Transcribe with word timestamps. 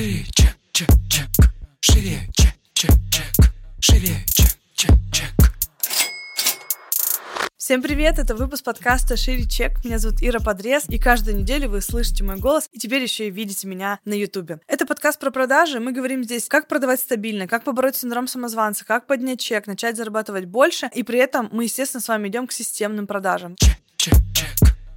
Шире, 0.00 0.24
чек, 0.34 0.56
чек, 0.72 0.88
чек. 1.10 1.28
Шире, 1.82 2.20
чек, 2.32 2.54
чек, 2.72 2.90
чек. 3.10 3.52
Шире, 3.80 4.16
чек, 4.34 4.48
чек, 4.74 4.94
чек. 5.12 5.28
Всем 7.58 7.82
привет, 7.82 8.18
это 8.18 8.34
выпуск 8.34 8.64
подкаста 8.64 9.18
«Шире 9.18 9.46
чек». 9.46 9.84
Меня 9.84 9.98
зовут 9.98 10.22
Ира 10.22 10.40
Подрез, 10.40 10.86
и 10.88 10.98
каждую 10.98 11.36
неделю 11.36 11.68
вы 11.68 11.82
слышите 11.82 12.24
мой 12.24 12.36
голос, 12.36 12.70
и 12.72 12.78
теперь 12.78 13.02
еще 13.02 13.28
и 13.28 13.30
видите 13.30 13.68
меня 13.68 14.00
на 14.06 14.14
Ютубе. 14.14 14.60
Это 14.66 14.86
подкаст 14.86 15.20
про 15.20 15.30
продажи, 15.30 15.80
мы 15.80 15.92
говорим 15.92 16.24
здесь, 16.24 16.48
как 16.48 16.66
продавать 16.66 17.00
стабильно, 17.00 17.46
как 17.46 17.64
побороть 17.64 17.96
синдром 17.96 18.26
самозванца, 18.26 18.86
как 18.86 19.06
поднять 19.06 19.40
чек, 19.40 19.66
начать 19.66 19.98
зарабатывать 19.98 20.46
больше, 20.46 20.88
и 20.94 21.02
при 21.02 21.18
этом 21.18 21.50
мы, 21.52 21.64
естественно, 21.64 22.00
с 22.00 22.08
вами 22.08 22.28
идем 22.28 22.46
к 22.46 22.52
системным 22.52 23.06
продажам. 23.06 23.54
Чек. 23.56 23.79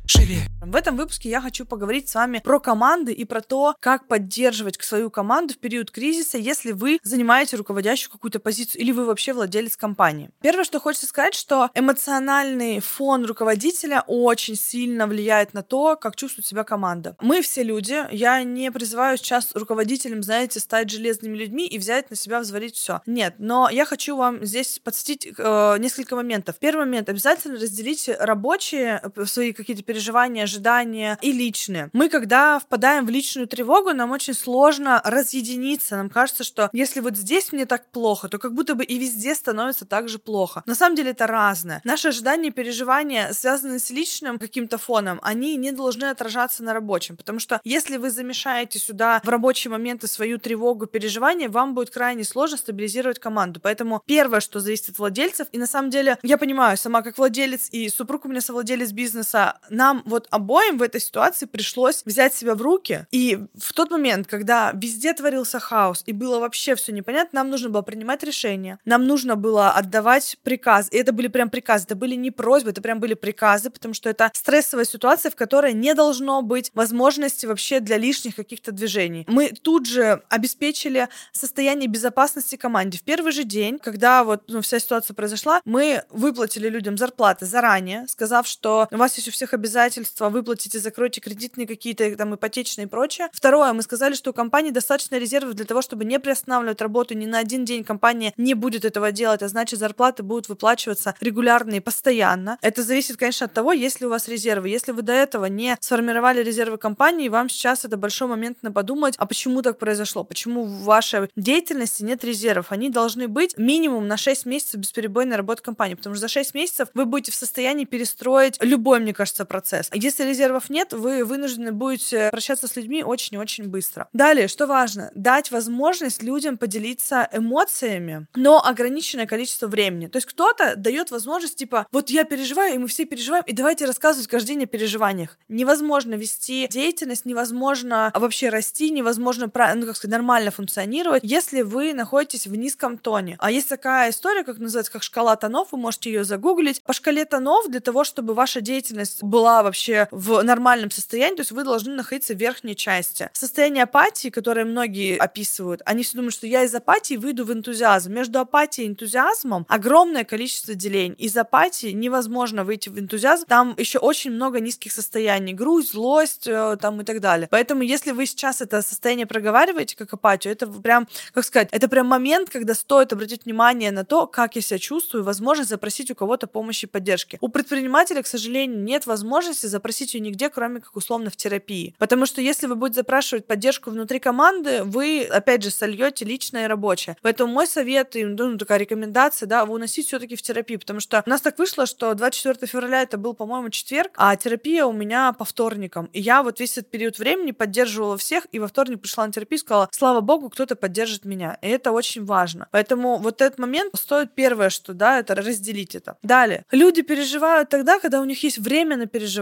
Шире. 0.06 0.48
В 0.60 0.76
этом 0.76 0.98
выпуске 0.98 1.30
я 1.30 1.40
хочу 1.40 1.66
поговорить 1.66 2.10
с 2.10 2.16
вами 2.16 2.42
про 2.44 2.60
команды 2.60 3.14
и 3.14 3.26
про 3.26 3.42
то, 3.42 3.76
как 3.80 4.08
поддерживать 4.08 4.82
свою 4.82 5.10
команду 5.10 5.54
в 5.54 5.58
период 5.58 5.92
кризиса, 5.92 6.38
если 6.38 6.72
вы 6.72 7.00
занимаете 7.04 7.58
руководящую 7.58 8.12
какую-то 8.12 8.40
позицию 8.40 8.82
или 8.82 8.92
вы 8.92 9.06
вообще 9.06 9.34
владелец 9.34 9.78
компании. 9.78 10.30
Первое, 10.42 10.64
что 10.64 10.80
хочется 10.80 11.08
сказать, 11.08 11.36
что 11.36 11.70
эмоциональный 11.74 12.80
фон 12.80 13.26
руководителя 13.26 14.04
очень 14.08 14.56
сильно 14.56 15.08
влияет 15.08 15.54
на 15.54 15.64
то, 15.64 15.96
как 15.96 16.16
чувствует 16.16 16.46
себя 16.46 16.64
команда. 16.64 17.16
Мы 17.22 17.42
все 17.42 17.64
люди, 17.64 18.06
я 18.12 18.44
не 18.44 18.72
призываю 18.72 19.18
сейчас 19.18 19.52
руководителям, 19.54 20.24
знаете, 20.24 20.60
стать 20.60 20.90
железными 20.90 21.38
людьми 21.38 21.66
и 21.68 21.78
взять 21.78 22.10
на 22.10 22.16
себя 22.16 22.40
взвалить 22.40 22.76
все. 22.76 23.02
Нет, 23.06 23.36
но 23.38 23.70
я 23.70 23.86
хочу 23.86 24.18
вам 24.18 24.44
здесь 24.46 24.80
подсветить 24.80 25.34
э, 25.38 25.78
несколько 25.80 26.16
моментов. 26.16 26.58
Первый 26.60 26.86
момент, 26.86 27.10
обязательно 27.10 27.60
разделите 27.60 28.18
рабочие 28.20 29.02
э, 29.16 29.26
свои 29.26 29.54
какие-то 29.54 29.84
переживания, 29.94 30.44
ожидания 30.44 31.20
и 31.22 31.32
личные. 31.32 31.92
Мы, 31.94 32.10
когда 32.10 32.58
впадаем 32.58 33.06
в 33.06 33.12
личную 33.12 33.48
тревогу, 33.48 33.94
нам 33.94 34.10
очень 34.10 34.34
сложно 34.34 35.00
разъединиться. 35.06 35.98
Нам 35.98 36.10
кажется, 36.10 36.44
что 36.44 36.72
если 36.74 37.00
вот 37.00 37.16
здесь 37.16 37.52
мне 37.52 37.68
так 37.68 37.92
плохо, 37.92 38.28
то 38.28 38.40
как 38.40 38.56
будто 38.56 38.74
бы 38.74 38.84
и 38.84 38.98
везде 38.98 39.36
становится 39.36 39.86
так 39.86 40.10
же 40.10 40.18
плохо. 40.18 40.64
На 40.66 40.74
самом 40.74 40.96
деле 40.96 41.12
это 41.12 41.28
разное. 41.28 41.80
Наши 41.84 42.08
ожидания 42.08 42.48
и 42.48 42.52
переживания, 42.52 43.34
связанные 43.34 43.78
с 43.78 43.92
личным 43.92 44.40
каким-то 44.40 44.80
фоном, 44.80 45.20
они 45.22 45.56
не 45.58 45.72
должны 45.72 46.06
отражаться 46.06 46.64
на 46.64 46.74
рабочем. 46.74 47.16
Потому 47.16 47.38
что 47.38 47.62
если 47.64 47.98
вы 47.98 48.10
замешаете 48.10 48.80
сюда 48.80 49.22
в 49.24 49.30
рабочие 49.30 49.70
моменты 49.70 50.08
свою 50.08 50.40
тревогу, 50.40 50.88
переживания, 50.88 51.50
вам 51.50 51.76
будет 51.76 51.92
крайне 51.92 52.24
сложно 52.24 52.58
стабилизировать 52.58 53.20
команду. 53.20 53.60
Поэтому 53.62 54.02
первое, 54.08 54.40
что 54.40 54.60
зависит 54.60 54.90
от 54.90 54.98
владельцев, 54.98 55.48
и 55.52 55.60
на 55.60 55.68
самом 55.68 55.92
деле 55.92 56.18
я 56.24 56.40
понимаю, 56.40 56.78
сама 56.78 57.04
как 57.04 57.20
владелец 57.20 57.70
и 57.72 57.90
супруг 57.90 58.26
у 58.26 58.28
меня 58.28 58.42
совладелец 58.42 58.92
бизнеса, 58.92 59.60
нам 59.84 60.02
вот 60.06 60.28
обоим 60.32 60.78
в 60.78 60.82
этой 60.82 61.02
ситуации 61.02 61.46
пришлось 61.46 62.04
взять 62.06 62.34
себя 62.34 62.56
в 62.56 62.62
руки. 62.62 63.06
И 63.12 63.38
в 63.58 63.74
тот 63.74 63.92
момент, 63.92 64.28
когда 64.28 64.72
везде 64.74 65.14
творился 65.14 65.60
хаос 65.60 66.04
и 66.06 66.14
было 66.14 66.40
вообще 66.40 66.76
все 66.76 66.94
непонятно, 66.94 67.40
нам 67.40 67.50
нужно 67.50 67.70
было 67.70 67.82
принимать 67.82 68.24
решения, 68.24 68.80
нам 68.86 69.06
нужно 69.06 69.36
было 69.36 69.72
отдавать 69.72 70.38
приказ. 70.44 70.88
И 70.92 70.98
это 70.98 71.12
были 71.12 71.28
прям 71.28 71.50
приказы, 71.50 71.84
это 71.84 71.96
были 71.96 72.16
не 72.16 72.32
просьбы, 72.32 72.70
это 72.70 72.82
прям 72.82 73.02
были 73.02 73.14
приказы, 73.14 73.70
потому 73.70 73.94
что 73.94 74.10
это 74.10 74.32
стрессовая 74.34 74.86
ситуация, 74.86 75.30
в 75.30 75.36
которой 75.36 75.74
не 75.74 75.94
должно 75.94 76.42
быть 76.42 76.72
возможности 76.74 77.46
вообще 77.46 77.82
для 77.82 77.98
лишних 77.98 78.36
каких-то 78.36 78.72
движений. 78.72 79.26
Мы 79.28 79.50
тут 79.50 79.86
же 79.86 80.22
обеспечили 80.30 81.10
состояние 81.34 81.90
безопасности 81.90 82.56
команде. 82.56 83.00
В 83.00 83.04
первый 83.04 83.34
же 83.34 83.44
день, 83.44 83.80
когда 83.80 84.24
вот 84.24 84.44
ну, 84.48 84.62
вся 84.62 84.80
ситуация 84.80 85.14
произошла, 85.14 85.62
мы 85.66 86.04
выплатили 86.10 86.70
людям 86.70 86.98
зарплаты 86.98 87.46
заранее, 87.46 88.08
сказав, 88.08 88.48
что 88.48 88.88
у 88.92 88.98
вас 88.98 89.18
есть 89.18 89.28
у 89.28 89.32
всех 89.32 89.54
обязательства, 89.54 89.73
выплатите, 90.20 90.80
закройте 90.80 91.22
кредитные 91.22 91.68
какие-то 91.68 92.16
там 92.16 92.36
ипотечные 92.36 92.86
и 92.86 92.90
прочее. 92.90 93.30
Второе, 93.32 93.74
мы 93.74 93.82
сказали, 93.82 94.14
что 94.14 94.32
у 94.32 94.34
компании 94.34 94.72
достаточно 94.72 95.18
резервов 95.18 95.54
для 95.54 95.66
того, 95.66 95.82
чтобы 95.82 96.06
не 96.06 96.20
приостанавливать 96.20 96.82
работу 96.82 97.14
ни 97.14 97.26
на 97.26 97.40
один 97.40 97.66
день. 97.66 97.84
Компания 97.84 98.34
не 98.38 98.54
будет 98.54 98.86
этого 98.86 99.12
делать, 99.12 99.42
а 99.42 99.48
значит 99.48 99.80
зарплаты 99.80 100.24
будут 100.24 100.50
выплачиваться 100.50 101.16
регулярно 101.20 101.76
и 101.76 101.80
постоянно. 101.80 102.58
Это 102.62 102.84
зависит, 102.84 103.18
конечно, 103.18 103.46
от 103.46 103.54
того, 103.54 103.74
есть 103.74 104.00
ли 104.00 104.08
у 104.08 104.10
вас 104.10 104.28
резервы. 104.28 104.70
Если 104.70 104.92
вы 104.92 105.02
до 105.02 105.14
этого 105.14 105.46
не 105.46 105.78
сформировали 105.80 106.44
резервы 106.44 106.78
компании, 106.78 107.30
вам 107.30 107.50
сейчас 107.50 107.86
это 107.86 107.98
большой 107.98 108.28
момент 108.28 108.58
на 108.62 108.72
подумать, 108.72 109.16
а 109.18 109.26
почему 109.26 109.62
так 109.62 109.80
произошло, 109.80 110.24
почему 110.24 110.64
в 110.66 110.84
вашей 110.84 111.30
деятельности 111.36 112.04
нет 112.04 112.24
резервов. 112.24 112.68
Они 112.72 112.90
должны 112.90 113.28
быть 113.28 113.58
минимум 113.58 114.08
на 114.08 114.18
6 114.18 114.46
месяцев 114.46 114.80
бесперебойной 114.80 115.36
работы 115.36 115.62
компании, 115.62 115.96
потому 115.96 116.16
что 116.16 116.22
за 116.22 116.28
6 116.28 116.54
месяцев 116.54 116.90
вы 116.94 117.06
будете 117.06 117.32
в 117.32 117.36
состоянии 117.36 117.86
перестроить 117.86 118.58
любой, 118.62 119.00
мне 119.00 119.14
кажется, 119.14 119.46
процесс. 119.46 119.63
Если 119.94 120.24
резервов 120.24 120.70
нет, 120.70 120.94
вы 120.94 121.24
вынуждены 121.24 121.72
будете 121.72 122.30
прощаться 122.32 122.68
с 122.68 122.76
людьми 122.76 123.04
очень 123.04 123.36
и 123.36 123.38
очень 123.38 123.68
быстро. 123.68 124.08
Далее, 124.14 124.48
что 124.48 124.68
важно, 124.68 125.12
дать 125.16 125.52
возможность 125.52 126.24
людям 126.24 126.58
поделиться 126.58 127.28
эмоциями, 127.32 128.28
но 128.36 128.64
ограниченное 128.64 129.26
количество 129.26 129.68
времени. 129.68 130.08
То 130.08 130.18
есть 130.18 130.28
кто-то 130.28 130.76
дает 130.76 131.12
возможность, 131.12 131.56
типа, 131.56 131.88
вот 131.92 132.10
я 132.10 132.24
переживаю, 132.24 132.76
и 132.76 132.78
мы 132.78 132.88
все 132.88 133.06
переживаем, 133.06 133.44
и 133.46 133.54
давайте 133.54 133.86
рассказывать 133.86 134.28
каждый 134.28 134.48
день 134.50 134.64
о 134.64 134.68
переживаниях. 134.68 135.38
Невозможно 135.48 136.16
вести 136.16 136.68
деятельность, 136.70 137.26
невозможно 137.26 138.12
вообще 138.14 138.50
расти, 138.50 138.90
невозможно, 138.90 139.52
ну, 139.76 139.86
как 139.86 139.96
сказать, 139.96 140.12
нормально 140.12 140.52
функционировать, 140.52 141.24
если 141.24 141.62
вы 141.62 141.94
находитесь 141.94 142.48
в 142.48 142.56
низком 142.56 142.98
тоне. 142.98 143.36
А 143.40 143.52
есть 143.52 143.70
такая 143.70 144.10
история, 144.10 144.44
как 144.44 144.58
называется, 144.58 144.92
как 144.92 145.04
шкала 145.04 145.36
тонов, 145.36 145.70
вы 145.72 145.78
можете 145.78 146.12
ее 146.12 146.24
загуглить. 146.24 146.82
По 146.84 146.94
шкале 146.94 147.26
тонов 147.26 147.70
для 147.70 147.80
того, 147.80 148.04
чтобы 148.04 148.34
ваша 148.34 148.62
деятельность 148.62 149.22
была 149.22 149.53
вообще 149.62 150.08
в 150.12 150.42
нормальном 150.42 150.90
состоянии, 150.90 151.36
то 151.36 151.42
есть 151.42 151.52
вы 151.52 151.64
должны 151.64 151.94
находиться 151.94 152.34
в 152.34 152.38
верхней 152.38 152.76
части. 152.76 153.30
Состояние 153.34 153.84
апатии, 153.84 154.30
которое 154.30 154.66
многие 154.66 155.18
описывают, 155.18 155.82
они 155.86 156.04
все 156.04 156.18
думают, 156.18 156.34
что 156.34 156.48
я 156.48 156.64
из 156.64 156.74
апатии 156.74 157.16
выйду 157.16 157.46
в 157.46 157.54
энтузиазм. 157.54 158.14
Между 158.14 158.40
апатией 158.40 158.88
и 158.88 158.92
энтузиазмом 158.92 159.66
огромное 159.70 160.24
количество 160.24 160.74
делений. 160.74 161.16
Из 161.16 161.36
апатии 161.38 161.88
невозможно 161.88 162.64
выйти 162.64 162.90
в 162.90 163.00
энтузиазм. 163.00 163.46
Там 163.48 163.76
еще 163.78 164.00
очень 164.00 164.32
много 164.32 164.60
низких 164.60 164.92
состояний. 164.92 165.54
Грусть, 165.54 165.92
злость 165.92 166.48
э, 166.48 166.78
там 166.80 167.02
и 167.02 167.04
так 167.04 167.20
далее. 167.20 167.48
Поэтому 167.52 167.84
если 167.84 168.12
вы 168.12 168.26
сейчас 168.26 168.62
это 168.62 168.82
состояние 168.82 169.26
проговариваете 169.26 169.96
как 169.96 170.14
апатию, 170.14 170.54
это 170.54 170.68
прям, 170.68 171.08
как 171.34 171.44
сказать, 171.44 171.70
это 171.72 171.88
прям 171.88 172.08
момент, 172.08 172.50
когда 172.50 172.74
стоит 172.74 173.14
обратить 173.14 173.46
внимание 173.46 173.92
на 173.92 174.06
то, 174.06 174.28
как 174.28 174.56
я 174.56 174.62
себя 174.62 174.80
чувствую, 174.80 175.24
возможно 175.24 175.66
запросить 175.66 176.12
у 176.12 176.16
кого-то 176.16 176.48
помощи 176.48 176.86
и 176.86 176.88
поддержки. 176.88 177.38
У 177.42 177.50
предпринимателя, 177.50 178.22
к 178.24 178.28
сожалению, 178.28 178.82
нет 178.84 179.06
возможности 179.06 179.43
запросить 179.52 180.14
ее 180.14 180.22
нигде, 180.22 180.50
кроме 180.50 180.80
как 180.80 180.96
условно 180.96 181.30
в 181.30 181.36
терапии. 181.36 181.96
Потому 181.98 182.26
что 182.26 182.42
если 182.42 182.68
вы 182.68 182.76
будете 182.76 183.02
запрашивать 183.02 183.46
поддержку 183.46 183.90
внутри 183.90 184.20
команды, 184.20 184.84
вы, 184.84 185.24
опять 185.24 185.64
же, 185.64 185.72
сольете 185.72 186.26
личное 186.26 186.66
и 186.66 186.68
рабочее. 186.68 187.18
Поэтому 187.22 187.52
мой 187.52 187.68
совет, 187.68 188.16
и, 188.16 188.24
ну, 188.24 188.58
такая 188.58 188.80
рекомендация, 188.80 189.48
да, 189.48 189.66
вы 189.66 189.76
уносить 189.76 190.08
все-таки 190.08 190.36
в 190.36 190.42
терапию, 190.42 190.80
потому 190.80 191.00
что 191.00 191.24
у 191.26 191.30
нас 191.30 191.42
так 191.42 191.60
вышло, 191.60 191.86
что 191.86 192.14
24 192.14 192.68
февраля 192.68 193.02
это 193.02 193.18
был, 193.18 193.34
по-моему, 193.34 193.70
четверг, 193.70 194.12
а 194.16 194.36
терапия 194.36 194.86
у 194.86 194.94
меня 194.94 195.34
по 195.34 195.46
вторникам. 195.46 196.10
И 196.14 196.22
я 196.22 196.44
вот 196.44 196.60
весь 196.60 196.78
этот 196.78 196.92
период 196.92 197.20
времени 197.20 197.52
поддерживала 197.52 198.18
всех, 198.18 198.48
и 198.52 198.60
во 198.60 198.68
вторник 198.68 199.02
пришла 199.02 199.26
на 199.26 199.34
терапию 199.34 199.58
и 199.58 199.62
сказала, 199.62 199.90
слава 199.92 200.22
богу, 200.22 200.50
кто-то 200.50 200.76
поддержит 200.76 201.26
меня. 201.26 201.58
И 201.62 201.68
это 201.68 201.92
очень 201.92 202.26
важно. 202.26 202.68
Поэтому 202.72 203.18
вот 203.18 203.42
этот 203.42 203.60
момент 203.60 203.96
стоит 203.96 204.34
первое, 204.34 204.70
что, 204.70 204.94
да, 204.94 205.20
это 205.20 205.36
разделить 205.36 205.96
это. 205.96 206.18
Далее. 206.24 206.66
Люди 206.72 207.02
переживают 207.02 207.70
тогда, 207.70 208.00
когда 208.00 208.22
у 208.22 208.26
них 208.26 208.44
есть 208.44 208.58
время 208.58 208.98
на 208.98 209.06
переживание. 209.08 209.33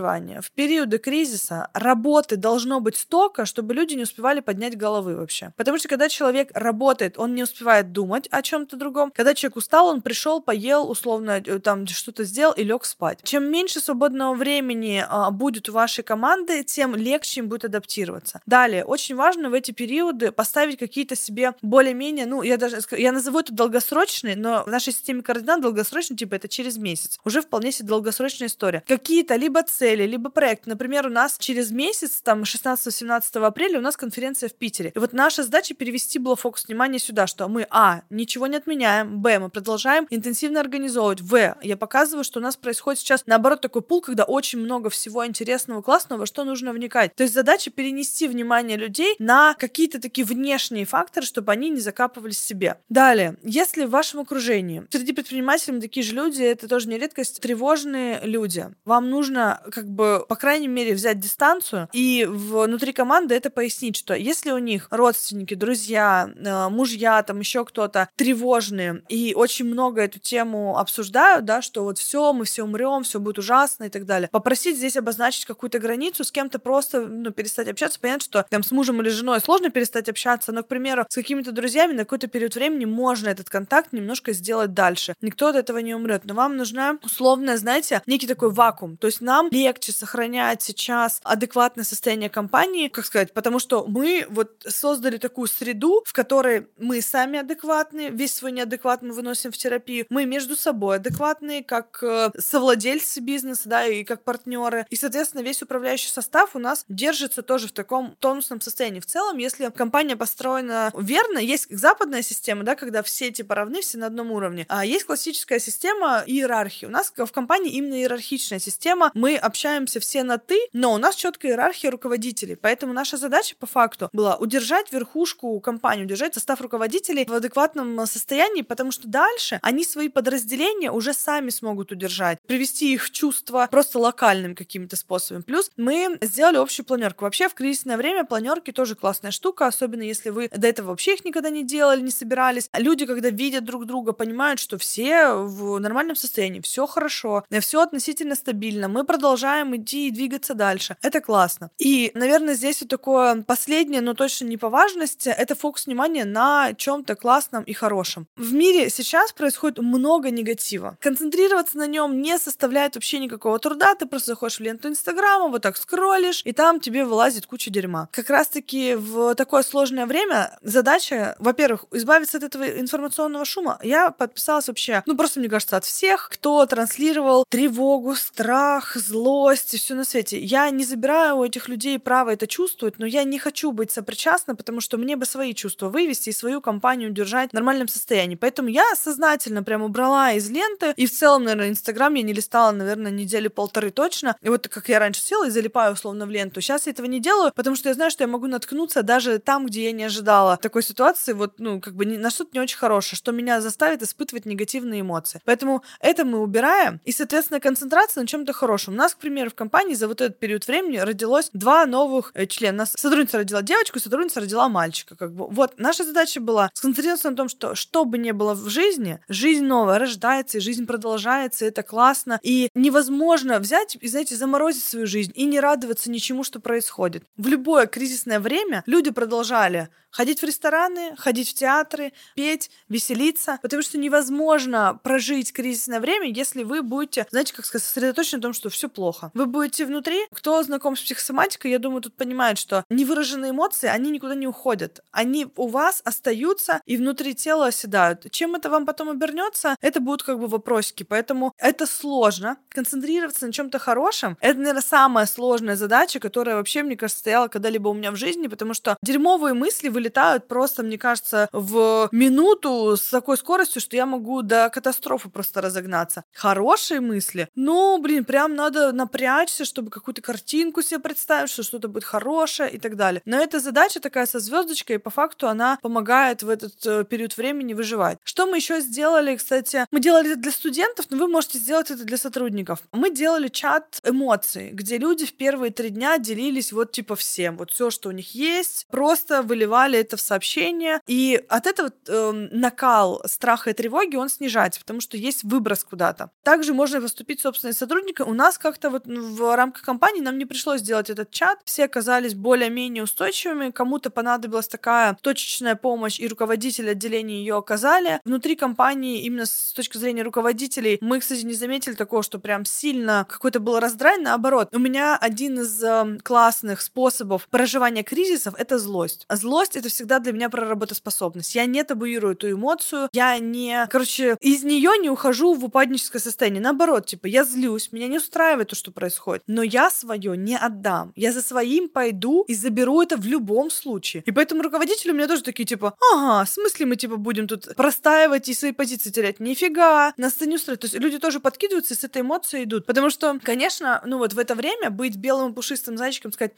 В 0.41 0.52
периоды 0.52 0.97
кризиса 0.97 1.69
работы 1.74 2.38
должно 2.38 2.79
быть 2.79 2.96
столько, 2.97 3.46
чтобы 3.46 3.74
люди 3.74 3.94
не 3.96 4.03
успевали 4.03 4.40
поднять 4.40 4.78
головы 4.78 5.16
вообще. 5.16 5.53
Потому 5.57 5.78
что 5.78 5.88
когда 5.88 6.09
человек 6.09 6.50
работает, 6.53 7.18
он 7.18 7.35
не 7.35 7.44
успевает 7.44 7.91
думать 7.91 8.28
о 8.31 8.41
чем-то 8.41 8.78
другом. 8.78 9.12
Когда 9.16 9.34
человек 9.34 9.57
устал, 9.57 9.88
он 9.88 10.01
пришел, 10.01 10.41
поел, 10.41 10.90
условно, 10.90 11.41
э, 11.46 11.59
там 11.59 11.88
что-то 11.88 12.24
сделал 12.24 12.53
и 12.53 12.63
лег 12.63 12.85
спать. 12.85 13.19
Чем 13.24 13.46
меньше 13.46 13.80
свободного 13.80 14.34
времени 14.34 15.03
а, 15.07 15.31
будет 15.31 15.69
у 15.69 15.74
вашей 15.74 16.03
команды, 16.03 16.63
тем 16.63 16.96
легче 16.96 17.41
им 17.41 17.50
будет 17.50 17.66
адаптироваться. 17.66 18.41
Далее, 18.46 18.85
очень 18.85 19.16
важно 19.16 19.50
в 19.50 19.53
эти 19.53 19.72
периоды 19.72 20.31
поставить 20.31 20.78
какие-то 20.78 21.15
себе 21.15 21.54
более-менее, 21.62 22.25
ну, 22.25 22.42
я 22.42 22.57
даже, 22.57 22.80
я 22.92 23.12
назову 23.12 23.39
это 23.39 23.54
долгосрочные, 23.54 24.36
но 24.36 24.63
в 24.63 24.68
нашей 24.68 24.94
системе 24.94 25.21
координат 25.21 25.62
долгосрочный, 25.62 26.18
типа, 26.18 26.36
это 26.36 26.48
через 26.48 26.77
месяц. 26.77 27.19
Уже 27.25 27.42
вполне 27.42 27.71
себе 27.71 27.89
долгосрочная 27.89 28.48
история. 28.48 28.83
Какие-то 28.88 29.36
либо 29.36 29.63
цели, 29.81 30.06
либо 30.06 30.30
проект. 30.30 30.68
Например, 30.68 31.07
у 31.07 31.10
нас 31.10 31.38
через 31.39 31.72
месяц, 31.72 32.22
там, 32.22 32.44
16-17 32.44 33.44
апреля 33.44 33.80
у 33.80 33.81
нас 33.81 33.98
конференция 33.98 34.48
в 34.48 34.54
Питере. 34.54 34.92
И 34.94 35.00
вот 35.00 35.12
наша 35.12 35.42
задача 35.42 35.74
перевести 35.74 36.19
было 36.19 36.36
фокус 36.36 36.68
внимания 36.68 37.00
сюда, 37.00 37.25
что 37.25 37.48
мы, 37.48 37.66
а, 37.72 38.04
ничего 38.12 38.45
не 38.45 38.57
отменяем, 38.57 39.22
б, 39.22 39.39
мы 39.39 39.50
продолжаем 39.50 40.06
интенсивно 40.12 40.60
организовывать, 40.60 41.22
в, 41.22 41.57
я 41.63 41.78
показываю, 41.78 42.24
что 42.24 42.39
у 42.39 42.44
нас 42.44 42.56
происходит 42.57 43.00
сейчас, 43.00 43.24
наоборот, 43.25 43.62
такой 43.62 43.81
пул, 43.81 44.01
когда 44.01 44.24
очень 44.24 44.60
много 44.60 44.92
всего 44.92 45.25
интересного, 45.25 45.81
классного, 45.81 46.27
что 46.27 46.44
нужно 46.44 46.74
вникать. 46.74 47.16
То 47.16 47.24
есть 47.24 47.34
задача 47.34 47.72
перенести 47.72 48.27
внимание 48.27 48.77
людей 48.77 49.16
на 49.18 49.56
какие-то 49.56 50.00
такие 50.00 50.25
внешние 50.25 50.86
факторы, 50.86 51.25
чтобы 51.25 51.51
они 51.51 51.72
не 51.72 51.80
закапывались 51.80 52.38
себе. 52.38 52.77
Далее, 52.88 53.36
если 53.42 53.86
в 53.86 53.89
вашем 53.89 54.19
окружении 54.19 54.86
среди 54.92 55.12
предпринимателей 55.13 55.81
такие 55.81 56.04
же 56.04 56.13
люди, 56.13 56.44
это 56.44 56.68
тоже 56.68 56.88
не 56.88 57.00
редкость, 57.00 57.42
тревожные 57.42 58.19
люди, 58.22 58.68
вам 58.86 59.10
нужно 59.10 59.61
как 59.72 59.88
бы, 59.88 60.25
по 60.28 60.36
крайней 60.36 60.68
мере, 60.68 60.94
взять 60.94 61.19
дистанцию 61.19 61.90
и 61.94 62.25
внутри 62.30 62.94
команды 62.94 63.36
это 63.36 63.50
пояснить, 63.50 63.98
что 63.98 64.13
если 64.13 64.52
у 64.52 64.58
них 64.58 64.88
родственники, 64.90 65.54
друзья, 65.54 66.30
э, 66.36 66.69
мужья, 66.69 67.22
там 67.24 67.40
еще 67.40 67.66
кто-то 67.66 68.10
тревожные 68.16 69.04
и 69.10 69.34
очень 69.36 69.66
много 69.66 70.02
эту 70.02 70.19
тему 70.19 70.78
обсуждают, 70.78 71.46
да, 71.46 71.62
что 71.62 71.84
вот 71.84 71.98
все, 71.98 72.34
мы 72.34 72.46
все 72.46 72.63
умрем, 72.63 73.04
все 73.04 73.19
будет 73.19 73.40
ужасно 73.40 73.86
и 73.86 73.90
так 73.90 74.06
далее. 74.06 74.30
Попросить 74.31 74.78
здесь 74.78 74.98
обозначить 74.98 75.46
какую-то 75.46 75.80
границу, 75.80 76.24
с 76.24 76.31
кем-то 76.31 76.60
просто, 76.60 77.02
ну, 77.02 77.31
перестать 77.31 77.68
общаться. 77.68 78.00
Понятно, 78.00 78.24
что 78.24 78.46
там 78.50 78.63
с 78.63 78.72
мужем 78.72 79.02
или 79.02 79.10
женой 79.10 79.40
сложно 79.40 79.69
перестать 79.69 80.10
общаться, 80.10 80.52
но, 80.52 80.63
к 80.63 80.68
примеру, 80.68 81.06
с 81.10 81.16
какими-то 81.16 81.52
друзьями 81.52 81.94
на 81.94 82.00
какой-то 82.00 82.28
период 82.28 82.56
времени 82.56 82.86
можно 82.86 83.30
этот 83.30 83.50
контакт 83.50 83.94
немножко 83.94 84.34
сделать 84.34 84.74
дальше. 84.74 85.16
Никто 85.22 85.48
от 85.48 85.56
этого 85.56 85.80
не 85.80 85.94
умрет, 85.94 86.24
но 86.25 86.34
вам 86.34 86.58
нужна 86.58 86.98
условная, 87.04 87.58
знаете, 87.58 88.02
некий 88.06 88.28
такой 88.28 88.52
вакуум. 88.52 88.98
То 88.98 89.08
есть 89.08 89.22
нам 89.22 89.50
легче 89.51 89.92
сохранять 89.92 90.62
сейчас 90.62 91.19
адекватное 91.24 91.83
состояние 91.83 92.30
компании, 92.30 92.88
как 92.88 93.06
сказать, 93.06 93.33
потому 93.33 93.59
что 93.59 93.86
мы 93.86 94.25
вот 94.30 94.65
создали 94.68 95.18
такую 95.18 95.48
среду, 95.48 96.03
в 96.06 96.13
которой 96.13 96.68
мы 96.77 97.01
сами 97.01 97.39
адекватные, 97.39 98.09
весь 98.09 98.33
свой 98.33 98.53
неадекват 98.53 99.01
мы 99.01 99.13
выносим 99.13 99.51
в 99.51 99.57
терапию, 99.57 100.06
мы 100.09 100.25
между 100.25 100.56
собой 100.56 100.98
адекватные, 100.98 101.63
как 101.63 102.00
э, 102.01 102.31
совладельцы 102.38 103.19
бизнеса, 103.19 103.68
да, 103.68 103.86
и 103.86 104.03
как 104.03 104.24
партнеры. 104.24 104.86
И, 104.89 104.95
соответственно, 104.95 105.42
весь 105.42 105.62
управляющий 105.62 106.09
состав 106.09 106.56
у 106.56 106.59
нас 106.59 106.86
держится 106.88 107.42
тоже 107.42 107.68
в 107.68 107.74
таком 107.74 108.15
тонусном 108.19 108.62
состоянии. 108.62 109.00
В 109.00 109.06
целом, 109.06 109.38
если 109.38 109.69
компания 109.69 110.15
построена 110.15 110.92
верно, 110.98 111.39
есть 111.39 111.68
западная 111.69 112.21
система, 112.21 112.63
да, 112.63 112.75
когда 112.75 113.03
все 113.03 113.31
типа 113.31 113.56
равны, 113.56 113.81
все 113.81 113.98
на 113.98 114.07
одном 114.07 114.31
уровне, 114.31 114.65
а 114.69 114.86
есть 114.86 115.06
классическая 115.06 115.59
система 115.59 116.24
иерархии. 116.25 116.86
У 116.86 116.89
нас 116.89 117.12
в 117.15 117.31
компании 117.31 117.71
именно 117.71 117.95
иерархичная 117.95 118.59
система. 118.59 119.12
Мы 119.13 119.40
общаемся 119.41 119.99
все 119.99 120.23
на 120.23 120.38
ты, 120.38 120.59
но 120.73 120.93
у 120.93 120.97
нас 120.97 121.15
четкая 121.15 121.51
иерархия 121.51 121.91
руководителей. 121.91 122.55
Поэтому 122.55 122.93
наша 122.93 123.17
задача 123.17 123.55
по 123.59 123.65
факту 123.65 124.09
была 124.13 124.35
удержать 124.38 124.91
верхушку 124.91 125.59
компании, 125.59 126.03
удержать 126.03 126.33
состав 126.33 126.61
руководителей 126.61 127.25
в 127.25 127.33
адекватном 127.33 128.05
состоянии, 128.05 128.61
потому 128.61 128.91
что 128.91 129.07
дальше 129.07 129.59
они 129.61 129.83
свои 129.83 130.09
подразделения 130.09 130.91
уже 130.91 131.13
сами 131.13 131.49
смогут 131.49 131.91
удержать, 131.91 132.39
привести 132.47 132.93
их 132.93 133.05
в 133.05 133.11
чувство 133.11 133.67
просто 133.69 133.99
локальным 133.99 134.55
каким-то 134.55 134.95
способом. 134.95 135.43
Плюс 135.43 135.71
мы 135.77 136.17
сделали 136.21 136.57
общую 136.57 136.85
планерку. 136.85 137.25
Вообще 137.25 137.49
в 137.49 137.53
кризисное 137.53 137.97
время 137.97 138.23
планерки 138.23 138.71
тоже 138.71 138.95
классная 138.95 139.31
штука, 139.31 139.67
особенно 139.67 140.03
если 140.03 140.29
вы 140.29 140.49
до 140.49 140.67
этого 140.67 140.89
вообще 140.89 141.15
их 141.15 141.25
никогда 141.25 141.49
не 141.49 141.63
делали, 141.63 142.01
не 142.01 142.11
собирались. 142.11 142.69
Люди, 142.77 143.05
когда 143.05 143.29
видят 143.29 143.65
друг 143.65 143.85
друга, 143.85 144.13
понимают, 144.13 144.59
что 144.59 144.77
все 144.77 145.33
в 145.33 145.79
нормальном 145.79 146.15
состоянии, 146.15 146.61
все 146.61 146.85
хорошо, 146.88 147.43
все 147.61 147.81
относительно 147.81 148.35
стабильно, 148.35 148.88
мы 148.88 149.03
продолжаем 149.03 149.31
идти 149.36 150.07
и 150.07 150.12
двигаться 150.12 150.54
дальше. 150.54 150.98
Это 151.01 151.22
классно. 151.22 151.72
И, 151.78 152.12
наверное, 152.13 152.54
здесь 152.54 152.81
вот 152.81 152.89
такое 152.89 153.44
последнее, 153.44 154.01
но 154.01 154.13
точно 154.13 154.45
не 154.45 154.57
по 154.57 154.69
важности, 154.69 155.30
это 155.30 155.56
фокус 155.56 155.86
внимания 155.86 156.25
на 156.25 156.74
чем-то 156.74 157.16
классном 157.16 157.63
и 157.63 157.74
хорошем. 157.74 158.28
В 158.36 158.54
мире 158.54 158.89
сейчас 158.89 159.31
происходит 159.31 159.80
много 159.80 160.31
негатива. 160.31 160.98
Концентрироваться 161.00 161.78
на 161.78 161.88
нем 161.88 162.22
не 162.22 162.38
составляет 162.38 162.95
вообще 162.95 163.19
никакого 163.19 163.60
труда, 163.60 163.95
ты 163.95 164.06
просто 164.06 164.31
заходишь 164.31 164.57
в 164.57 164.62
ленту 164.62 164.88
Инстаграма, 164.88 165.48
вот 165.48 165.62
так 165.62 165.77
скроллишь, 165.77 166.42
и 166.45 166.51
там 166.51 166.80
тебе 166.80 167.06
вылазит 167.06 167.45
куча 167.45 167.69
дерьма. 167.69 168.10
Как 168.12 168.30
раз-таки 168.30 168.95
в 168.95 169.36
такое 169.36 169.63
сложное 169.63 170.06
время 170.06 170.57
задача, 170.62 171.36
во-первых, 171.39 171.86
избавиться 171.92 172.38
от 172.38 172.44
этого 172.44 172.63
информационного 172.80 173.45
шума. 173.45 173.80
Я 173.84 174.12
подписалась 174.12 174.68
вообще, 174.68 175.04
ну 175.06 175.16
просто, 175.16 175.39
мне 175.39 175.50
кажется, 175.50 175.77
от 175.77 175.86
всех, 175.86 176.30
кто 176.31 176.66
транслировал 176.66 177.45
тревогу, 177.50 178.16
страх, 178.16 178.95
злость 179.21 179.73
и 179.73 179.77
все 179.77 179.94
на 179.94 180.03
свете. 180.03 180.39
Я 180.39 180.69
не 180.71 180.83
забираю 180.83 181.38
у 181.38 181.45
этих 181.45 181.69
людей 181.69 182.00
право 182.00 182.31
это 182.31 182.47
чувствовать, 182.47 182.97
но 182.97 183.06
я 183.06 183.23
не 183.23 183.38
хочу 183.38 183.71
быть 183.71 183.91
сопричастна, 183.91 184.56
потому 184.56 184.81
что 184.81 184.97
мне 184.97 185.15
бы 185.15 185.25
свои 185.25 185.53
чувства 185.53 185.89
вывести 185.89 186.29
и 186.29 186.33
свою 186.33 186.62
компанию 186.62 187.12
держать 187.12 187.51
в 187.51 187.53
нормальном 187.53 187.88
состоянии. 187.88 188.35
Поэтому 188.35 188.69
я 188.69 188.95
сознательно 188.95 189.63
прям 189.63 189.83
убрала 189.83 190.31
из 190.31 190.50
ленты, 190.50 190.94
и 190.97 191.06
в 191.06 191.12
целом, 191.12 191.44
наверное, 191.44 191.69
Инстаграм 191.69 192.13
я 192.15 192.23
не 192.23 192.33
листала, 192.33 192.71
наверное, 192.71 193.12
недели 193.12 193.47
полторы 193.47 193.91
точно. 193.91 194.35
И 194.41 194.50
вот 194.50 194.68
как 194.68 194.89
я 194.89 195.00
раньше 195.00 195.21
села 195.21 195.47
и 195.47 195.51
залипаю 195.51 195.94
условно 195.94 196.25
в 196.25 196.31
ленту, 196.31 196.62
сейчас 196.62 196.88
я 196.88 196.91
этого 196.91 197.06
не 197.06 197.19
делаю, 197.19 197.51
потому 197.56 197.75
что 197.75 197.89
я 197.89 197.95
знаю, 197.95 198.09
что 198.09 198.24
я 198.24 198.27
могу 198.27 198.47
наткнуться 198.47 199.03
даже 199.03 199.38
там, 199.39 199.67
где 199.67 199.85
я 199.85 199.91
не 199.91 200.06
ожидала 200.06 200.57
такой 200.57 200.81
ситуации, 200.81 201.33
вот, 201.33 201.59
ну, 201.59 201.79
как 201.79 201.95
бы 201.95 202.06
на 202.06 202.29
что-то 202.29 202.51
не 202.53 202.59
очень 202.59 202.77
хорошее, 202.77 203.17
что 203.17 203.31
меня 203.31 203.62
заставит 203.62 204.01
испытывать 204.01 204.45
негативные 204.45 205.01
эмоции. 205.01 205.41
Поэтому 205.45 205.83
это 206.00 206.25
мы 206.25 206.39
убираем, 206.39 207.00
и, 207.06 207.12
соответственно, 207.12 207.59
концентрация 207.59 208.21
на 208.21 208.27
чем-то 208.27 208.53
хорошем. 208.53 208.94
У 208.94 208.97
нас, 208.97 209.11
к 209.16 209.18
примеру, 209.18 209.50
в 209.50 209.56
компании 209.56 209.94
за 209.94 210.08
вот 210.08 210.22
этот 210.22 210.40
период 210.40 210.68
времени 210.68 210.98
родилось 210.98 211.50
два 211.54 211.86
новых 211.86 212.31
э, 212.34 212.46
члена. 212.46 212.80
Нас 212.80 212.94
сотрудница 212.98 213.38
родила 213.38 213.62
девочку, 213.62 214.00
сотрудница 214.00 214.40
родила 214.40 214.69
мальчика. 214.69 215.16
Как 215.16 215.34
бы. 215.34 215.48
Вот, 215.48 215.74
наша 215.78 216.04
задача 216.04 216.40
была 216.40 216.69
сконцентрироваться 216.74 217.30
на 217.30 217.36
том, 217.36 217.50
что 217.50 217.75
что 217.75 218.06
бы 218.06 218.18
ни 218.18 218.31
было 218.31 218.54
в 218.54 218.69
жизни, 218.69 219.19
жизнь 219.28 219.66
новая 219.66 220.00
рождается, 220.00 220.58
и 220.58 220.62
жизнь 220.62 220.86
продолжается, 220.86 221.66
и 221.66 221.68
это 221.68 221.84
классно. 221.84 222.40
И 222.44 222.69
невозможно 222.75 223.60
взять 223.60 223.98
и, 224.00 224.08
знаете, 224.08 224.36
заморозить 224.36 224.84
свою 224.84 225.08
жизнь 225.08 225.31
и 225.36 225.46
не 225.46 225.60
радоваться 225.60 226.10
ничему, 226.10 226.44
что 226.44 226.60
происходит. 226.60 227.24
В 227.38 227.48
любое 227.48 227.88
кризисное 227.88 228.40
время 228.40 228.84
люди 228.86 229.12
продолжали 229.12 229.90
ходить 230.12 230.42
в 230.42 230.46
рестораны, 230.46 231.16
ходить 231.18 231.50
в 231.50 231.54
театры, 231.54 232.13
петь, 232.36 232.69
веселиться, 232.90 233.60
потому 233.62 233.81
что 233.81 233.98
невозможно 233.98 235.00
прожить 235.04 235.54
кризисное 235.54 236.00
время, 236.00 236.30
если 236.30 236.63
вы 236.63 236.81
будете, 236.81 237.25
знаете, 237.31 237.54
как 237.54 237.66
сказать, 237.66 237.86
сосредоточены 237.86 238.38
на 238.38 238.42
том, 238.44 238.54
что 238.54 238.69
все 238.69 238.90
плохо. 238.90 239.31
Вы 239.34 239.46
будете 239.46 239.86
внутри. 239.86 240.28
Кто 240.34 240.62
знаком 240.63 240.96
с 240.96 241.02
психосоматикой, 241.02 241.72
я 241.72 241.80
думаю, 241.80 242.02
тут 242.02 242.16
понимает, 242.16 242.58
что 242.58 242.84
невыраженные 242.90 243.52
эмоции, 243.52 243.88
они 243.88 244.12
никуда 244.12 244.36
не 244.36 244.48
уходят. 244.48 245.02
Они 245.12 245.48
у 245.56 245.68
вас 245.68 246.02
остаются 246.04 246.81
и 246.86 246.98
внутри 246.98 247.34
тела 247.34 247.68
оседают. 247.68 248.30
Чем 248.31 248.56
это 248.56 248.69
вам 248.69 248.86
потом 248.86 249.10
обернется, 249.10 249.75
это 249.81 250.00
будут 250.00 250.24
как 250.24 250.40
бы 250.40 250.48
вопросики. 250.48 251.04
Поэтому 251.04 251.54
это 251.58 251.86
сложно. 251.86 252.58
Концентрироваться 252.69 253.46
на 253.46 253.54
чем-то 253.54 253.80
хорошем, 253.80 254.38
это, 254.42 254.60
наверное, 254.60 254.81
самая 254.81 255.25
сложная 255.25 255.75
задача, 255.75 256.19
которая 256.19 256.56
вообще, 256.56 256.84
мне 256.84 256.96
кажется, 256.96 257.19
стояла 257.19 257.48
когда-либо 257.48 257.90
у 257.90 257.94
меня 257.94 258.12
в 258.12 258.16
жизни, 258.16 258.48
потому 258.48 258.74
что 258.74 258.98
дерьмовые 259.02 259.54
мысли 259.54 259.90
вы 259.90 260.00
вылетают 260.01 260.48
просто, 260.48 260.81
мне 260.83 260.98
кажется, 260.98 261.48
в 261.51 262.09
минуту 262.12 262.98
с 262.98 263.09
такой 263.09 263.38
скоростью, 263.38 263.81
что 263.81 263.95
я 263.95 264.06
могу 264.06 264.42
до 264.42 264.69
катастрофы 264.69 265.30
просто 265.30 265.62
разогнаться. 265.62 266.24
Хорошие 266.33 267.01
мысли. 267.01 267.48
Ну, 267.56 268.00
блин, 268.00 268.25
прям 268.25 268.56
надо 268.56 268.92
напрячься, 268.92 269.63
чтобы 269.63 269.92
какую-то 269.92 270.21
картинку 270.21 270.81
себе 270.81 271.00
представить, 271.00 271.51
что 271.51 271.63
что-то 271.63 271.88
будет 271.88 272.03
хорошее 272.03 272.71
и 272.71 272.80
так 272.80 272.95
далее. 272.95 273.21
Но 273.25 273.38
эта 273.38 273.59
задача 273.59 274.00
такая 274.00 274.25
со 274.25 274.39
звездочкой, 274.39 274.95
и 274.95 275.00
по 275.00 275.12
факту 275.12 275.48
она 275.48 275.77
помогает 275.81 276.42
в 276.42 276.50
этот 276.50 276.74
э, 276.86 277.03
период 277.03 277.38
времени 277.38 277.74
выживать. 277.74 278.17
Что 278.24 278.48
мы 278.48 278.58
еще 278.58 278.81
сделали, 278.81 279.36
кстати, 279.36 279.86
мы 279.91 280.00
делали 280.00 280.31
это 280.31 280.41
для 280.41 280.51
студентов, 280.51 281.05
но 281.10 281.17
вы 281.17 281.27
можете 281.27 281.60
сделать 281.60 281.91
это 281.91 282.03
для 282.03 282.17
сотрудников. 282.17 282.79
Мы 282.91 283.12
делали 283.12 283.50
чат 283.50 284.00
эмоций, 284.03 284.72
где 284.72 284.98
люди 284.98 285.25
в 285.25 285.34
первые 285.34 285.72
три 285.72 285.89
дня 285.89 286.17
делились 286.17 286.72
вот 286.72 286.91
типа 286.91 287.15
всем, 287.15 287.58
вот 287.58 287.72
все, 287.72 287.91
что 287.91 288.10
у 288.10 288.12
них 288.12 288.34
есть, 288.34 288.88
просто 288.89 289.43
выливали 289.43 289.90
передавали 289.91 290.00
это 290.00 290.17
в 290.17 290.21
сообщение, 290.21 291.00
и 291.07 291.43
от 291.50 291.67
этого 291.67 291.91
э, 292.07 292.31
накал 292.51 293.21
страха 293.25 293.69
и 293.69 293.74
тревоги, 293.74 294.15
он 294.15 294.29
снижается, 294.29 294.79
потому 294.79 295.01
что 295.01 295.17
есть 295.17 295.43
выброс 295.43 295.83
куда-то. 295.83 296.29
Также 296.43 296.74
можно 296.74 297.01
поступить 297.01 297.41
собственным 297.41 297.75
сотрудником. 297.75 298.29
У 298.29 298.33
нас 298.33 298.57
как-то 298.57 298.89
вот 298.89 299.03
в 299.05 299.55
рамках 299.55 299.83
компании 299.83 300.21
нам 300.21 300.38
не 300.38 300.45
пришлось 300.45 300.81
делать 300.81 301.10
этот 301.10 301.31
чат, 301.31 301.60
все 301.65 301.86
оказались 301.86 302.33
более-менее 302.33 303.03
устойчивыми, 303.03 303.71
кому-то 303.71 304.10
понадобилась 304.10 304.67
такая 304.67 305.17
точечная 305.21 305.75
помощь, 305.75 306.19
и 306.19 306.27
руководители 306.27 306.89
отделения 306.89 307.39
ее 307.39 307.57
оказали. 307.57 308.19
Внутри 308.25 308.55
компании, 308.55 309.24
именно 309.24 309.45
с 309.45 309.74
точки 309.74 309.98
зрения 309.98 310.24
руководителей, 310.24 310.98
мы, 311.01 311.19
кстати, 311.19 311.45
не 311.45 311.53
заметили 311.53 311.93
такого, 311.93 312.24
что 312.24 312.39
прям 312.39 312.65
сильно 312.65 313.25
какой-то 313.29 313.60
был 313.60 313.79
раздрай, 313.79 314.17
наоборот. 314.17 314.69
У 314.74 314.79
меня 314.79 315.17
один 315.17 315.60
из 315.60 315.83
э, 315.83 316.17
классных 316.24 316.81
способов 316.81 317.48
проживания 317.50 318.03
кризисов— 318.03 318.55
это 318.57 318.79
злость. 318.79 319.25
Злость 319.29 319.75
это 319.81 319.89
всегда 319.89 320.19
для 320.19 320.31
меня 320.31 320.50
про 320.50 320.67
работоспособность. 320.67 321.55
Я 321.55 321.65
не 321.65 321.83
табуирую 321.83 322.33
эту 322.33 322.51
эмоцию, 322.51 323.09
я 323.11 323.38
не, 323.39 323.88
короче, 323.89 324.38
из 324.39 324.63
нее 324.63 324.91
не 325.00 325.09
ухожу 325.09 325.53
в 325.53 325.65
упадническое 325.65 326.21
состояние. 326.21 326.61
Наоборот, 326.61 327.07
типа, 327.07 327.27
я 327.27 327.43
злюсь, 327.43 327.91
меня 327.91 328.07
не 328.07 328.17
устраивает 328.17 328.69
то, 328.69 328.75
что 328.75 328.91
происходит, 328.91 329.43
но 329.47 329.63
я 329.63 329.89
свое 329.89 330.38
не 330.38 330.57
отдам. 330.57 331.11
Я 331.15 331.33
за 331.33 331.41
своим 331.41 331.89
пойду 331.89 332.43
и 332.47 332.55
заберу 332.55 333.01
это 333.01 333.17
в 333.17 333.25
любом 333.25 333.69
случае. 333.69 334.23
И 334.25 334.31
поэтому 334.31 334.61
руководители 334.61 335.11
у 335.11 335.15
меня 335.15 335.27
тоже 335.27 335.43
такие, 335.43 335.65
типа, 335.65 335.95
ага, 336.13 336.45
в 336.45 336.50
смысле 336.50 336.85
мы, 336.85 336.95
типа, 336.95 337.17
будем 337.17 337.47
тут 337.47 337.75
простаивать 337.75 338.47
и 338.50 338.53
свои 338.53 338.71
позиции 338.71 339.09
терять? 339.09 339.39
Нифига, 339.39 340.13
нас 340.17 340.35
это 340.35 340.45
не 340.45 340.55
устраивает. 340.55 340.81
То 340.81 340.85
есть 340.85 340.95
люди 340.95 341.17
тоже 341.17 341.39
подкидываются 341.39 341.93
и 341.93 341.97
с 341.97 342.03
этой 342.03 342.21
эмоцией 342.21 342.63
идут. 342.65 342.85
Потому 342.85 343.09
что, 343.09 343.39
конечно, 343.43 344.01
ну 344.05 344.19
вот 344.19 344.33
в 344.33 344.39
это 344.39 344.55
время 344.55 344.89
быть 344.89 345.15
белым 345.15 345.53
пушистым 345.53 345.97
зайчиком, 345.97 346.31
сказать, 346.31 346.53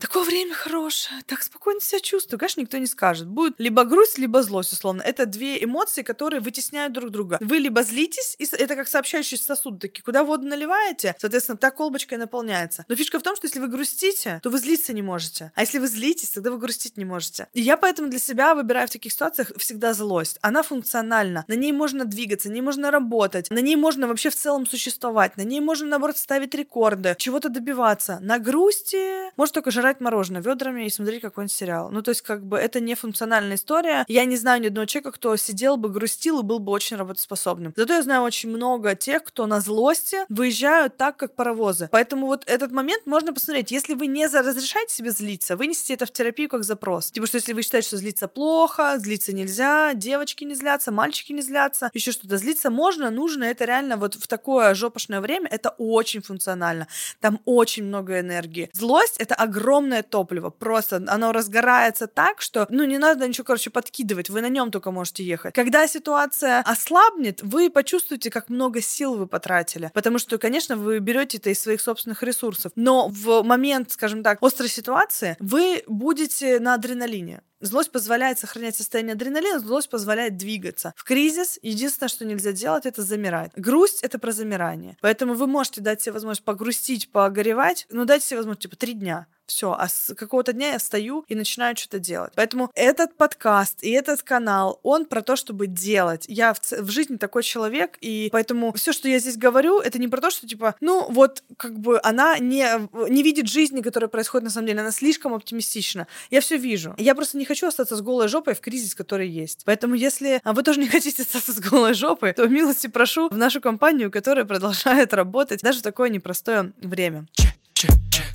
такое 0.00 0.24
время 0.24 0.54
хорошее, 0.54 1.20
так 1.26 1.42
спокойно 1.42 1.80
себя 1.80 2.00
чувствую. 2.00 2.38
Конечно, 2.38 2.60
никто 2.60 2.78
не 2.78 2.86
скажет. 2.86 3.28
Будет 3.28 3.54
либо 3.58 3.84
грусть, 3.84 4.18
либо 4.18 4.42
злость, 4.42 4.72
условно. 4.72 5.02
Это 5.02 5.26
две 5.26 5.62
эмоции, 5.62 6.02
которые 6.02 6.40
вытесняют 6.40 6.92
друг 6.92 7.10
друга. 7.10 7.38
Вы 7.40 7.58
либо 7.58 7.82
злитесь, 7.82 8.34
и 8.38 8.44
это 8.44 8.76
как 8.76 8.88
сообщающий 8.88 9.38
сосуд, 9.38 9.80
такие, 9.80 10.02
куда 10.02 10.24
воду 10.24 10.46
наливаете, 10.46 11.14
соответственно, 11.18 11.58
та 11.58 11.70
колбочка 11.70 12.14
и 12.14 12.18
наполняется. 12.18 12.84
Но 12.88 12.96
фишка 12.96 13.18
в 13.18 13.22
том, 13.22 13.36
что 13.36 13.46
если 13.46 13.60
вы 13.60 13.68
грустите, 13.68 14.40
то 14.42 14.50
вы 14.50 14.58
злиться 14.58 14.92
не 14.92 15.02
можете. 15.02 15.52
А 15.54 15.60
если 15.60 15.78
вы 15.78 15.86
злитесь, 15.86 16.30
тогда 16.30 16.50
вы 16.50 16.58
грустить 16.58 16.96
не 16.96 17.04
можете. 17.04 17.48
И 17.52 17.60
я 17.60 17.76
поэтому 17.76 18.08
для 18.08 18.18
себя 18.18 18.54
выбираю 18.54 18.88
в 18.88 18.90
таких 18.90 19.12
ситуациях 19.12 19.52
всегда 19.58 19.92
злость. 19.92 20.38
Она 20.40 20.62
функциональна. 20.62 21.44
На 21.46 21.54
ней 21.54 21.72
можно 21.72 22.04
двигаться, 22.04 22.48
на 22.48 22.54
ней 22.54 22.62
можно 22.62 22.90
работать, 22.90 23.50
на 23.50 23.60
ней 23.60 23.76
можно 23.76 24.08
вообще 24.08 24.30
в 24.30 24.36
целом 24.36 24.66
существовать, 24.66 25.36
на 25.36 25.42
ней 25.42 25.60
можно, 25.60 25.86
наоборот, 25.86 26.16
ставить 26.16 26.54
рекорды, 26.54 27.14
чего-то 27.18 27.48
добиваться. 27.48 28.18
На 28.20 28.38
грусти 28.38 29.30
может 29.36 29.54
только 29.54 29.70
жрать 29.70 29.89
мороженое 29.98 30.40
ведрами 30.42 30.86
и 30.86 30.90
смотреть 30.90 31.22
какой-нибудь 31.22 31.52
сериал. 31.52 31.90
Ну, 31.90 32.02
то 32.02 32.10
есть, 32.10 32.22
как 32.22 32.46
бы, 32.46 32.56
это 32.58 32.78
не 32.78 32.94
функциональная 32.94 33.56
история. 33.56 34.04
Я 34.06 34.24
не 34.26 34.36
знаю 34.36 34.60
ни 34.60 34.68
одного 34.68 34.86
человека, 34.86 35.10
кто 35.10 35.34
сидел 35.36 35.76
бы, 35.76 35.88
грустил 35.88 36.40
и 36.40 36.42
был 36.44 36.60
бы 36.60 36.70
очень 36.70 36.96
работоспособным. 36.96 37.72
Зато 37.76 37.94
я 37.94 38.02
знаю 38.02 38.22
очень 38.22 38.50
много 38.50 38.94
тех, 38.94 39.24
кто 39.24 39.46
на 39.46 39.60
злости 39.60 40.18
выезжают 40.28 40.96
так, 40.96 41.16
как 41.16 41.34
паровозы. 41.34 41.88
Поэтому 41.90 42.26
вот 42.26 42.44
этот 42.46 42.70
момент 42.70 43.06
можно 43.06 43.32
посмотреть. 43.32 43.72
Если 43.72 43.94
вы 43.94 44.06
не 44.06 44.26
разрешаете 44.26 44.94
себе 44.94 45.10
злиться, 45.10 45.56
вынесите 45.56 45.94
это 45.94 46.06
в 46.06 46.12
терапию 46.12 46.48
как 46.48 46.62
запрос. 46.62 47.10
Типа, 47.10 47.26
что 47.26 47.36
если 47.36 47.54
вы 47.54 47.62
считаете, 47.62 47.88
что 47.88 47.96
злиться 47.96 48.28
плохо, 48.28 48.98
злиться 48.98 49.32
нельзя, 49.32 49.94
девочки 49.94 50.44
не 50.44 50.54
злятся, 50.54 50.92
мальчики 50.92 51.32
не 51.32 51.42
злятся, 51.42 51.90
еще 51.94 52.12
что-то. 52.12 52.36
Злиться 52.36 52.70
можно, 52.70 53.10
нужно, 53.10 53.44
это 53.44 53.64
реально 53.64 53.96
вот 53.96 54.14
в 54.14 54.26
такое 54.26 54.74
жопошное 54.74 55.20
время, 55.20 55.48
это 55.50 55.70
очень 55.78 56.22
функционально. 56.22 56.86
Там 57.20 57.40
очень 57.44 57.84
много 57.84 58.20
энергии. 58.20 58.70
Злость— 58.72 59.16
это 59.18 59.34
огромное 59.34 59.79
топливо. 60.08 60.50
Просто 60.50 61.02
оно 61.06 61.32
разгорается 61.32 62.06
так, 62.06 62.40
что, 62.40 62.66
ну, 62.70 62.84
не 62.84 62.98
надо 62.98 63.26
ничего, 63.26 63.44
короче, 63.44 63.70
подкидывать. 63.70 64.30
Вы 64.30 64.40
на 64.40 64.48
нем 64.48 64.70
только 64.70 64.90
можете 64.90 65.24
ехать. 65.24 65.54
Когда 65.54 65.86
ситуация 65.86 66.60
ослабнет, 66.60 67.42
вы 67.42 67.70
почувствуете, 67.70 68.30
как 68.30 68.48
много 68.48 68.80
сил 68.80 69.14
вы 69.14 69.26
потратили. 69.26 69.90
Потому 69.94 70.18
что, 70.18 70.38
конечно, 70.38 70.76
вы 70.76 70.98
берете 70.98 71.38
это 71.38 71.50
из 71.50 71.60
своих 71.60 71.80
собственных 71.80 72.22
ресурсов. 72.22 72.72
Но 72.76 73.08
в 73.08 73.42
момент, 73.42 73.92
скажем 73.92 74.22
так, 74.22 74.42
острой 74.42 74.68
ситуации 74.68 75.36
вы 75.40 75.82
будете 75.86 76.60
на 76.60 76.74
адреналине. 76.74 77.42
Злость 77.60 77.92
позволяет 77.92 78.38
сохранять 78.38 78.74
состояние 78.74 79.12
адреналина, 79.12 79.58
злость 79.58 79.90
позволяет 79.90 80.38
двигаться. 80.38 80.94
В 80.96 81.04
кризис 81.04 81.58
единственное, 81.60 82.08
что 82.08 82.24
нельзя 82.24 82.52
делать, 82.52 82.86
это 82.86 83.02
замирать. 83.02 83.52
Грусть— 83.54 84.00
это 84.02 84.18
про 84.18 84.32
замирание. 84.32 84.96
Поэтому 85.02 85.34
вы 85.34 85.46
можете 85.46 85.82
дать 85.82 86.00
себе 86.00 86.14
возможность 86.14 86.44
погрустить, 86.44 87.12
погоревать, 87.12 87.86
но 87.90 88.06
дайте 88.06 88.24
себе 88.24 88.38
возможность, 88.38 88.62
типа, 88.62 88.76
три 88.76 88.94
дня 88.94 89.26
все, 89.50 89.76
а 89.78 89.88
с 89.88 90.14
какого-то 90.14 90.52
дня 90.52 90.72
я 90.72 90.78
стою 90.78 91.24
и 91.28 91.34
начинаю 91.34 91.76
что-то 91.76 91.98
делать. 91.98 92.32
Поэтому 92.36 92.70
этот 92.74 93.16
подкаст 93.16 93.82
и 93.82 93.90
этот 93.90 94.22
канал, 94.22 94.78
он 94.82 95.04
про 95.04 95.22
то, 95.22 95.36
чтобы 95.36 95.66
делать. 95.66 96.24
Я 96.28 96.54
в, 96.54 96.60
в 96.60 96.88
жизни 96.90 97.16
такой 97.16 97.42
человек, 97.42 97.98
и 98.00 98.28
поэтому 98.32 98.72
все, 98.72 98.92
что 98.92 99.08
я 99.08 99.18
здесь 99.18 99.36
говорю, 99.36 99.80
это 99.80 99.98
не 99.98 100.08
про 100.08 100.20
то, 100.20 100.30
что 100.30 100.46
типа, 100.46 100.76
ну 100.80 101.06
вот 101.10 101.42
как 101.56 101.78
бы 101.78 102.00
она 102.02 102.38
не, 102.38 102.66
не 103.08 103.22
видит 103.22 103.48
жизни, 103.48 103.82
которая 103.82 104.08
происходит 104.08 104.44
на 104.44 104.50
самом 104.50 104.68
деле, 104.68 104.80
она 104.80 104.92
слишком 104.92 105.34
оптимистична. 105.34 106.06
Я 106.30 106.40
все 106.40 106.56
вижу. 106.56 106.94
Я 106.96 107.14
просто 107.14 107.36
не 107.36 107.44
хочу 107.44 107.66
остаться 107.66 107.96
с 107.96 108.00
голой 108.00 108.28
жопой 108.28 108.54
в 108.54 108.60
кризис, 108.60 108.94
который 108.94 109.28
есть. 109.28 109.62
Поэтому 109.64 109.94
если 109.94 110.40
а 110.44 110.52
вы 110.52 110.62
тоже 110.62 110.80
не 110.80 110.86
хотите 110.88 111.22
остаться 111.22 111.52
с 111.52 111.58
голой 111.58 111.94
жопой, 111.94 112.32
то 112.32 112.46
милости 112.46 112.86
прошу 112.86 113.28
в 113.28 113.36
нашу 113.36 113.60
компанию, 113.60 114.10
которая 114.10 114.44
продолжает 114.44 115.12
работать 115.12 115.60
даже 115.60 115.80
в 115.80 115.82
такое 115.82 116.08
непростое 116.08 116.72
время. 116.80 117.26
Чек, 117.32 117.50
чек, 117.74 117.90
чек 118.10 118.29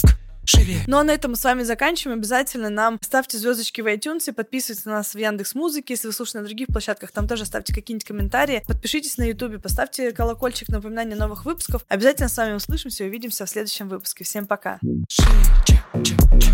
живее. 0.47 0.83
Ну 0.87 0.97
а 0.97 1.03
на 1.03 1.11
этом 1.11 1.31
мы 1.31 1.37
с 1.37 1.43
вами 1.43 1.63
заканчиваем. 1.63 2.19
Обязательно 2.19 2.69
нам 2.69 2.99
ставьте 3.01 3.37
звездочки 3.37 3.81
в 3.81 3.87
iTunes, 3.87 4.31
подписывайтесь 4.33 4.85
на 4.85 4.93
нас 4.93 5.13
в 5.13 5.17
Яндекс 5.17 5.55
Музыке, 5.55 5.93
если 5.93 6.07
вы 6.07 6.13
слушаете 6.13 6.39
на 6.39 6.45
других 6.45 6.67
площадках, 6.67 7.11
там 7.11 7.27
тоже 7.27 7.45
ставьте 7.45 7.73
какие-нибудь 7.73 8.07
комментарии, 8.07 8.63
подпишитесь 8.67 9.17
на 9.17 9.23
YouTube, 9.23 9.61
поставьте 9.61 10.11
колокольчик 10.11 10.69
напоминания 10.69 11.15
новых 11.15 11.45
выпусков. 11.45 11.85
Обязательно 11.87 12.29
с 12.29 12.37
вами 12.37 12.53
услышимся 12.53 13.03
и 13.03 13.07
увидимся 13.07 13.45
в 13.45 13.49
следующем 13.49 13.89
выпуске. 13.89 14.23
Всем 14.23 14.45
пока. 14.45 14.79
Шире, 15.09 15.29
чек, 15.65 15.79
чек, 16.03 16.17
чек. 16.39 16.53